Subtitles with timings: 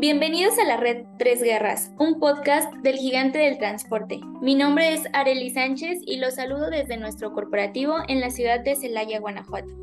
[0.00, 4.20] Bienvenidos a la red Tres Guerras, un podcast del gigante del transporte.
[4.40, 8.76] Mi nombre es Areli Sánchez y los saludo desde nuestro corporativo en la ciudad de
[8.76, 9.74] Celaya, Guanajuato.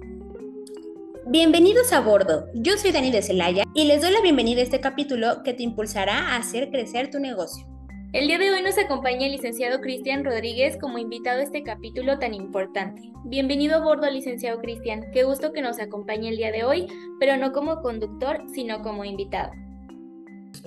[1.27, 4.79] Bienvenidos a bordo, yo soy Dani de Celaya y les doy la bienvenida a este
[4.79, 7.67] capítulo que te impulsará a hacer crecer tu negocio.
[8.13, 12.19] El día de hoy nos acompaña el licenciado Cristian Rodríguez como invitado a este capítulo
[12.19, 13.01] tan importante.
[13.25, 15.11] Bienvenido a bordo, licenciado Cristian.
[15.11, 16.87] Qué gusto que nos acompañe el día de hoy,
[17.19, 19.51] pero no como conductor, sino como invitado.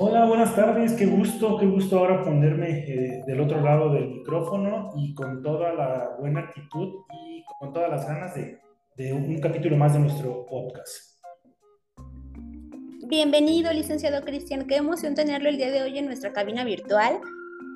[0.01, 0.93] Hola, buenas tardes.
[0.93, 5.75] Qué gusto, qué gusto ahora ponerme eh, del otro lado del micrófono y con toda
[5.75, 8.61] la buena actitud y con todas las ganas de,
[8.97, 11.19] de un capítulo más de nuestro podcast.
[13.09, 14.69] Bienvenido, licenciado Cristian.
[14.69, 17.19] Qué emoción tenerlo el día de hoy en nuestra cabina virtual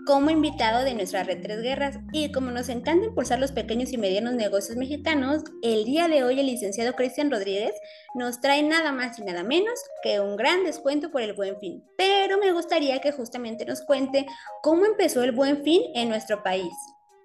[0.06, 1.98] como invitado de nuestra red Tres Guerras.
[2.12, 6.40] Y como nos encanta impulsar los pequeños y medianos negocios mexicanos, el día de hoy
[6.40, 7.72] el licenciado Cristian Rodríguez
[8.14, 11.84] nos trae nada más y nada menos que un gran descuento por el buen fin.
[11.96, 14.26] Pero me gustaría que justamente nos cuente
[14.62, 16.72] cómo empezó el buen fin en nuestro país.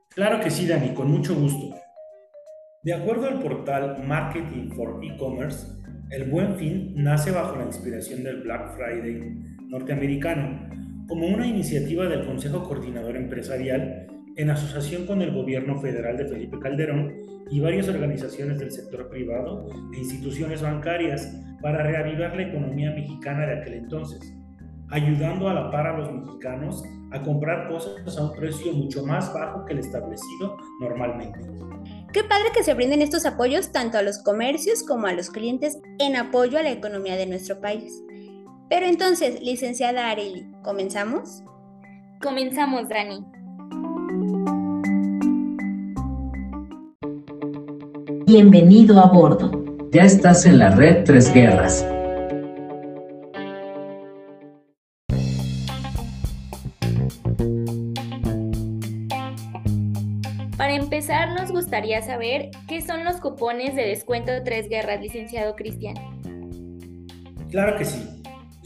[0.09, 1.75] Claro que sí, Dani, con mucho gusto.
[2.84, 5.67] De acuerdo al portal Marketing for E-Commerce,
[6.09, 9.36] el buen fin nace bajo la inspiración del Black Friday
[9.67, 16.25] norteamericano como una iniciativa del Consejo Coordinador Empresarial en asociación con el gobierno federal de
[16.25, 17.13] Felipe Calderón
[17.50, 23.53] y varias organizaciones del sector privado e instituciones bancarias para reavivar la economía mexicana de
[23.53, 24.19] aquel entonces,
[24.89, 29.33] ayudando a la par a los mexicanos a comprar cosas a un precio mucho más
[29.33, 31.39] bajo que el establecido normalmente.
[32.11, 35.80] Qué padre que se brinden estos apoyos tanto a los comercios como a los clientes
[36.00, 38.03] en apoyo a la economía de nuestro país.
[38.70, 41.42] Pero entonces, licenciada Areli, ¿comenzamos?
[42.22, 43.24] Comenzamos, Dani.
[48.26, 49.64] Bienvenido a bordo.
[49.92, 51.86] Ya estás en la red Tres Guerras.
[60.58, 65.56] Para empezar, nos gustaría saber qué son los cupones de descuento de Tres Guerras, licenciado
[65.56, 65.96] Cristian.
[67.50, 68.16] Claro que sí.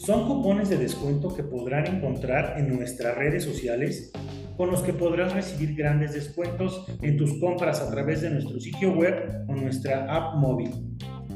[0.05, 4.11] Son cupones de descuento que podrán encontrar en nuestras redes sociales
[4.57, 8.93] con los que podrás recibir grandes descuentos en tus compras a través de nuestro sitio
[8.93, 10.71] web o nuestra app móvil.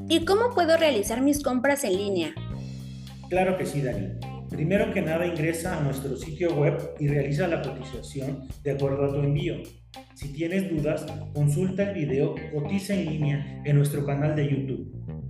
[0.10, 2.34] ¿Y cómo puedo realizar mis compras en línea?
[3.30, 4.08] Claro que sí, Dani.
[4.50, 9.14] Primero que nada ingresa a nuestro sitio web y realiza la cotización de acuerdo a
[9.14, 9.58] tu envío.
[10.16, 11.06] Si tienes dudas,
[11.36, 15.25] consulta el video Cotiza en línea en nuestro canal de YouTube.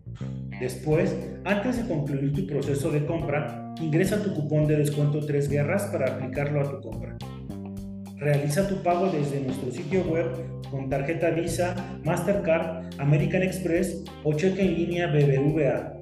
[0.59, 5.83] Después, antes de concluir tu proceso de compra, ingresa tu cupón de descuento Tres Guerras
[5.91, 7.17] para aplicarlo a tu compra.
[8.17, 10.27] Realiza tu pago desde nuestro sitio web
[10.71, 15.93] con tarjeta Visa, Mastercard, American Express o cheque en línea BBVA.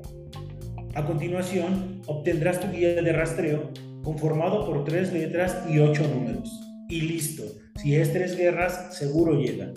[0.95, 3.71] A continuación, obtendrás tu guía de rastreo
[4.03, 6.61] conformado por tres letras y ocho números.
[6.89, 7.43] Y listo,
[7.81, 9.73] si es tres guerras, seguro llega.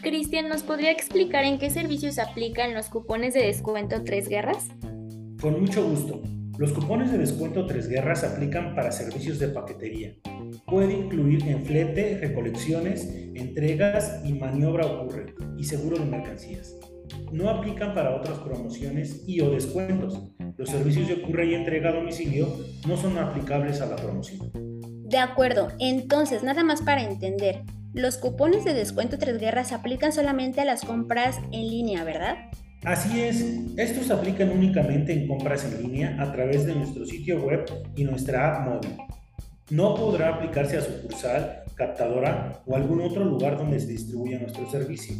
[0.00, 4.68] Cristian, ¿nos podría explicar en qué servicios aplican los cupones de descuento Tres Guerras?
[5.40, 6.22] Con mucho gusto.
[6.58, 10.14] Los cupones de descuento Tres Guerras aplican para servicios de paquetería.
[10.66, 16.76] Puede incluir en flete, recolecciones, entregas y maniobra ocurre y seguro de mercancías.
[17.32, 20.22] No aplican para otras promociones y o descuentos.
[20.56, 22.48] Los servicios de ocurre y entrega a domicilio
[22.86, 24.52] no son aplicables a la promoción.
[25.04, 27.64] De acuerdo, entonces nada más para entender,
[27.94, 32.36] los cupones de descuento Tres Guerras se aplican solamente a las compras en línea, ¿verdad?
[32.84, 33.44] Así es,
[33.76, 37.64] estos se aplican únicamente en compras en línea a través de nuestro sitio web
[37.96, 38.96] y nuestra app móvil.
[39.70, 45.14] No podrá aplicarse a sucursal, captadora o algún otro lugar donde se distribuya nuestro servicio.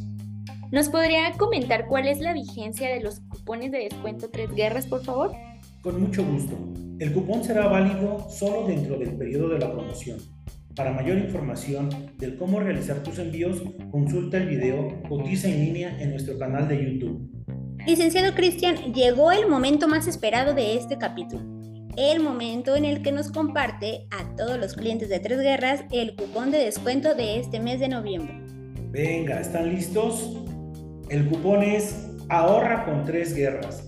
[0.70, 5.02] ¿Nos podría comentar cuál es la vigencia de los cupones de descuento Tres Guerras, por
[5.02, 5.32] favor?
[5.82, 6.56] Con mucho gusto.
[6.98, 10.18] El cupón será válido solo dentro del periodo de la promoción
[10.78, 13.60] para mayor información del cómo realizar tus envíos,
[13.90, 17.28] consulta el video Cotiza en línea en nuestro canal de YouTube.
[17.84, 21.42] Licenciado Cristian, llegó el momento más esperado de este capítulo.
[21.96, 26.14] El momento en el que nos comparte a todos los clientes de Tres Guerras el
[26.14, 28.40] cupón de descuento de este mes de noviembre.
[28.92, 30.44] Venga, ¿están listos?
[31.10, 33.82] El cupón es Ahorra con Tres Guerras.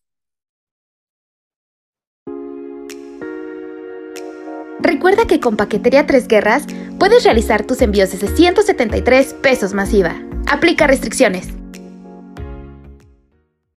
[4.82, 6.66] Recuerda que con Paquetería Tres Guerras
[7.00, 10.22] puedes realizar tus envíos desde 173 pesos masiva.
[10.48, 11.61] Aplica restricciones.